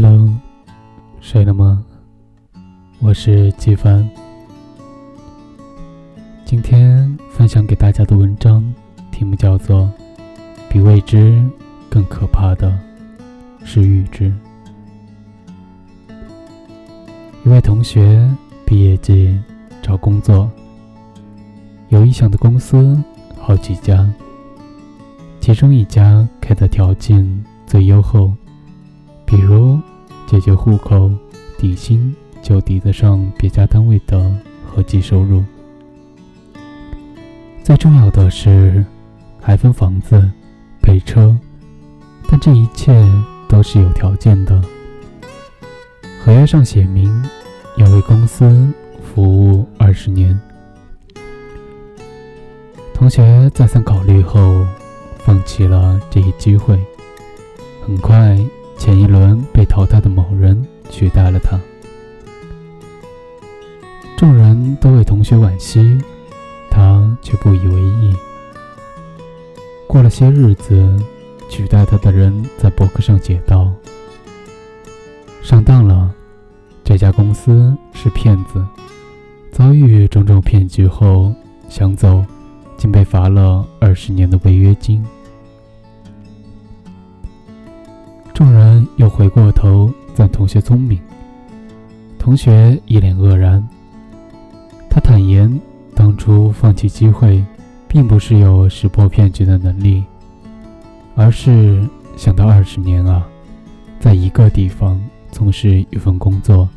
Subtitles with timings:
[0.00, 0.32] Hello，
[1.20, 1.84] 睡了吗？
[3.00, 4.08] 我是季帆。
[6.44, 8.62] 今天分享给大家的文章
[9.10, 9.80] 题目叫做
[10.68, 11.44] 《比未知
[11.90, 12.78] 更可怕的
[13.64, 14.32] 是预知》。
[17.44, 18.24] 一位同学
[18.64, 19.36] 毕业季
[19.82, 20.48] 找工作，
[21.88, 22.96] 有意向的公司
[23.36, 24.08] 好几家，
[25.40, 28.32] 其中一家开的条件最优厚。
[29.30, 29.78] 比如，
[30.26, 31.10] 解决户口
[31.58, 34.34] 底薪就抵得上别家单位的
[34.66, 35.44] 合计收入。
[37.62, 38.82] 最重要的是，
[39.38, 40.30] 还分房子、
[40.80, 41.36] 配车，
[42.26, 42.90] 但这一切
[43.50, 44.62] 都是有条件的。
[46.24, 47.22] 合约上写明
[47.76, 50.40] 要为公司服务二十年。
[52.94, 54.66] 同学再三考虑后，
[55.18, 56.82] 放弃了这一机会。
[57.86, 58.38] 很快。
[58.78, 61.60] 前一轮被淘汰的某人取代了他，
[64.16, 66.00] 众人都为同学惋惜，
[66.70, 68.16] 他却不以为意。
[69.86, 70.96] 过了些日子，
[71.50, 73.70] 取代他的人在博客上写道
[75.42, 76.10] ：“上当了，
[76.84, 78.64] 这家公司是骗子。
[79.50, 81.34] 遭遇种种骗局后
[81.68, 82.24] 想走，
[82.76, 85.04] 竟被罚了二十年的违约金。”
[89.08, 91.00] 又回过头赞同学聪明，
[92.18, 93.66] 同学一脸愕然。
[94.90, 95.50] 他坦言，
[95.94, 97.42] 当初放弃机会，
[97.88, 100.04] 并不是有识破骗局的能力，
[101.16, 101.82] 而是
[102.18, 103.26] 想到二十年啊，
[103.98, 105.00] 在一个地方
[105.32, 106.68] 从事一份工作，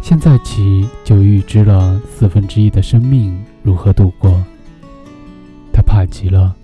[0.00, 4.42] 现在起就预知了四分之一的生命如何度过。
[5.70, 6.56] 他怕极了，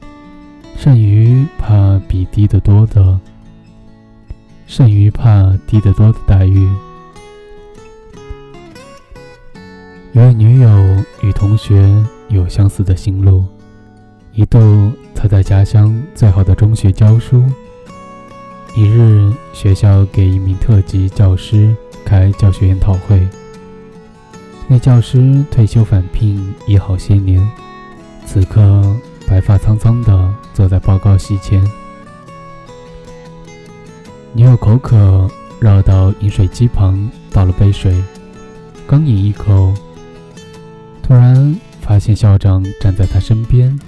[0.78, 3.21] 善于怕比低得多的。
[4.75, 6.66] 甚于怕低得多的待遇。
[10.15, 10.71] 一位女友
[11.21, 11.87] 与同学
[12.31, 13.44] 有相似的心路，
[14.33, 17.44] 一度她在家乡最好的中学教书。
[18.75, 23.28] 一日，学校给一名特级教师开教学研讨会。
[24.69, 27.47] 那教师退休返聘已好些年，
[28.25, 28.83] 此刻
[29.28, 31.62] 白发苍苍的坐在报告席前。
[34.34, 38.03] 女友口渴，绕到饮水机旁倒了杯水，
[38.87, 39.75] 刚饮一口，
[41.03, 43.78] 突然发现校长站在他身边。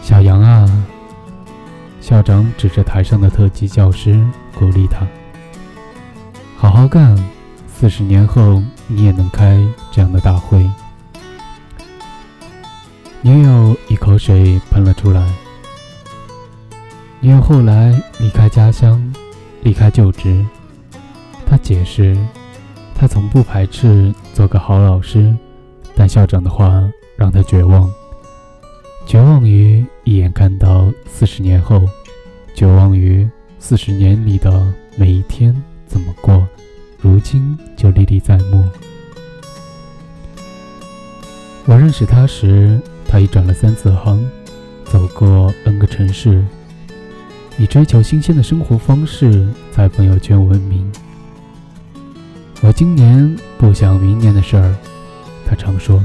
[0.00, 0.66] 小杨啊，
[2.00, 4.18] 校长指着台上的特级教师
[4.58, 5.06] 鼓励他
[6.56, 7.14] ：“好好干，
[7.68, 10.66] 四十年后你也能开这样的大会。”
[13.20, 15.30] 女友一口水喷了出来。
[17.22, 19.00] 因为后来离开家乡，
[19.62, 20.44] 离开就职。
[21.46, 22.16] 他解释，
[22.96, 25.32] 他从不排斥做个好老师，
[25.94, 26.82] 但校长的话
[27.16, 27.88] 让他绝望，
[29.06, 31.80] 绝望于一眼看到四十年后，
[32.56, 33.28] 绝望于
[33.60, 35.54] 四十年里的每一天
[35.86, 36.44] 怎么过，
[36.98, 38.68] 如今就历历在目。
[41.66, 44.28] 我认识他时，他已转了三次行，
[44.84, 46.44] 走过 N 个城市。
[47.58, 50.90] 以追求新鲜的生活方式在朋友圈闻名。
[52.60, 54.74] 我今年不想明年的事儿，
[55.46, 56.02] 他常说。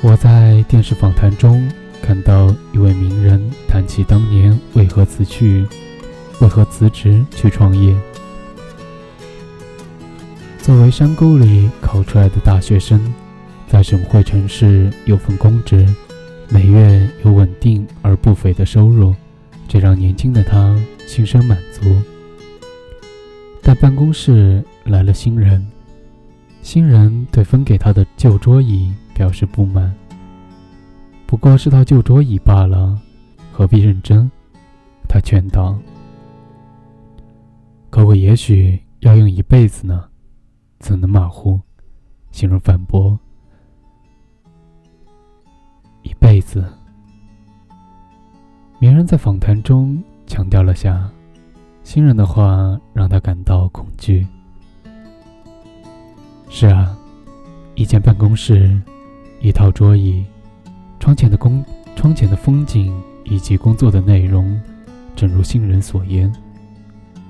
[0.00, 1.70] 我在电视访谈中
[2.02, 5.64] 看到一位名人谈起当年为何辞去、
[6.40, 7.96] 为何辞职去创业。
[10.58, 13.14] 作为山沟里考出来的大学生，
[13.68, 15.86] 在省会城市有份公职。
[16.52, 19.14] 每月有稳定而不菲的收入，
[19.66, 21.80] 这让年轻的他心生满足。
[23.62, 25.66] 但办公室来了新人，
[26.60, 29.94] 新人对分给他的旧桌椅表示不满。
[31.26, 33.00] 不过是套旧桌椅罢了，
[33.50, 34.30] 何必认真？
[35.08, 35.78] 他劝道
[37.88, 40.04] ：“可我也许要用一辈子呢，
[40.80, 41.58] 怎能马虎？”
[42.30, 43.18] 新人反驳。
[46.02, 46.64] 一辈子。
[48.78, 51.08] 鸣人在访谈中强调了下，
[51.84, 54.26] 新人的话让他感到恐惧。
[56.48, 56.96] 是啊，
[57.76, 58.80] 一间办公室，
[59.40, 60.24] 一套桌椅，
[60.98, 61.64] 窗前的工，
[61.94, 62.92] 窗前的风景
[63.24, 64.60] 以及工作的内容，
[65.14, 66.32] 正如新人所言，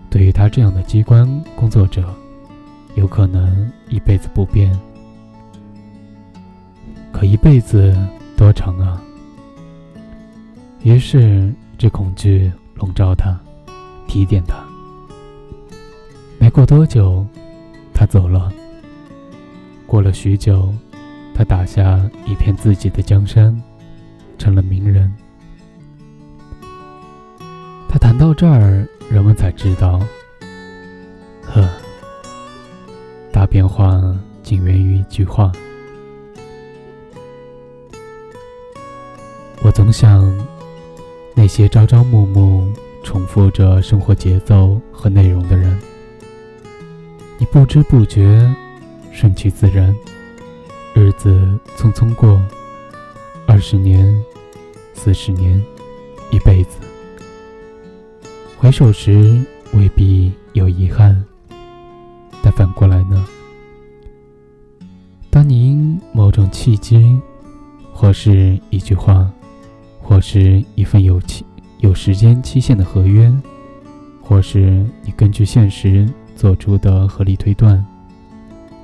[0.09, 2.13] 对于他这样的机关工作者，
[2.95, 4.75] 有可能一辈子不变。
[7.13, 7.95] 可一辈子。
[8.43, 9.01] 多长啊！
[10.83, 13.39] 于是，这恐惧笼罩他。
[14.09, 14.57] 提点他。
[16.41, 17.25] 没过多久，
[17.95, 18.53] 他走了。
[19.87, 20.75] 过了许久，
[21.37, 23.57] 他打下一片自己的江山，
[24.39, 25.15] 成了名人。
[27.89, 30.01] 他谈到这儿，人们才知道，
[31.45, 31.65] 呵，
[33.33, 34.03] 大变化
[34.43, 35.53] 仅源于一句话。
[39.73, 40.31] 总想，
[41.35, 42.71] 那些朝朝暮暮
[43.03, 45.77] 重复着生活节奏和内容的人，
[47.39, 48.55] 你不知不觉，
[49.11, 49.95] 顺其自然，
[50.95, 52.41] 日子匆匆过，
[53.47, 54.15] 二十年、
[54.93, 55.61] 四十年、
[56.31, 56.77] 一辈子，
[58.59, 59.43] 回首时
[59.73, 61.25] 未必有遗憾，
[62.43, 63.27] 但反过来呢？
[65.31, 67.19] 当你因某种契机，
[67.91, 69.33] 或是一句话，
[70.13, 71.43] 或是一份有期、
[71.79, 73.33] 有时间期限的合约，
[74.21, 76.07] 或是你根据现实
[76.37, 77.83] 做出的合理推断，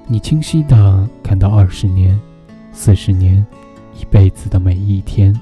[0.07, 2.19] 你清晰的看到二十年、
[2.73, 3.47] 四十年、
[4.01, 5.39] 一辈子的每一天，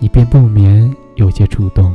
[0.00, 1.94] 你便不免有些触动，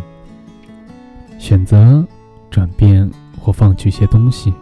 [1.37, 2.07] 选择
[2.49, 4.53] 转变或放弃些东西。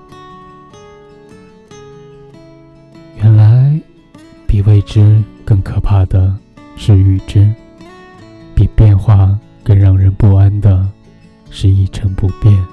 [3.18, 3.80] 原来，
[4.48, 6.36] 比未知更可怕的
[6.76, 7.54] 是预知。
[8.64, 10.88] 比变化更让人不安的，
[11.50, 12.73] 是一成不变。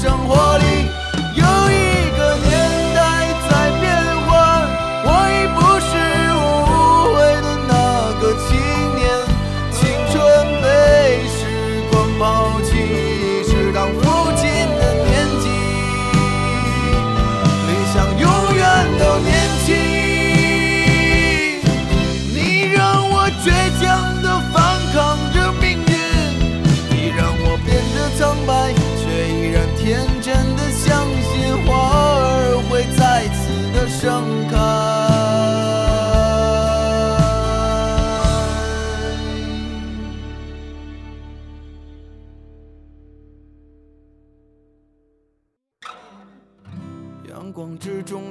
[0.00, 0.69] 生活里